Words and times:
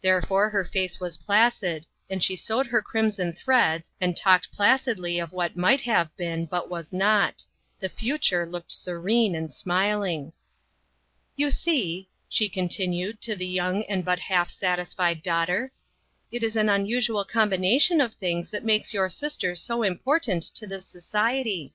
Therefore 0.00 0.48
her 0.48 0.64
face 0.64 0.98
was 0.98 1.18
placid, 1.18 1.84
and 2.08 2.24
she 2.24 2.36
sewed 2.36 2.68
her 2.68 2.80
crimson 2.80 3.34
threads 3.34 3.92
and 4.00 4.16
talked 4.16 4.50
placidly 4.50 5.18
of 5.18 5.30
what 5.30 5.58
might 5.58 5.82
have 5.82 6.16
been, 6.16 6.46
but 6.46 6.70
was 6.70 6.90
not; 6.90 7.44
the 7.78 7.90
future 7.90 8.46
looked 8.46 8.72
secure 8.72 9.06
and 9.36 9.52
smiling. 9.52 10.32
"You 11.36 11.50
see," 11.50 12.08
she 12.30 12.48
continued 12.48 13.20
to 13.20 13.36
the 13.36 13.46
young 13.46 13.82
and 13.84 14.06
but 14.06 14.20
half 14.20 14.48
satisfied 14.48 15.22
daughter, 15.22 15.70
"it 16.32 16.42
is 16.42 16.56
an 16.56 16.70
unusual 16.70 17.26
combination 17.26 18.00
of 18.00 18.14
things 18.14 18.48
that 18.48 18.64
makes 18.64 18.94
your 18.94 19.10
sister 19.10 19.54
so 19.54 19.82
important 19.82 20.44
to 20.54 20.66
this 20.66 20.86
society. 20.86 21.74